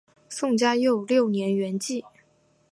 [0.29, 2.03] 宋嘉佑六年圆寂。